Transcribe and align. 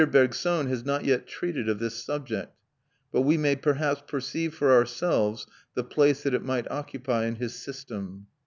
Bergson 0.03 0.65
has 0.65 0.83
not 0.83 1.05
yet 1.05 1.27
treated 1.27 1.69
of 1.69 1.77
this 1.77 1.93
subject; 2.03 2.57
but 3.11 3.21
we 3.21 3.37
may 3.37 3.55
perhaps 3.55 4.01
perceive 4.07 4.55
for 4.55 4.71
ourselves 4.73 5.45
the 5.75 5.83
place 5.83 6.23
that 6.23 6.33
it 6.33 6.43
might 6.43 6.65
occupy 6.71 7.25
in 7.27 7.35
his 7.35 7.53
system. 7.53 8.25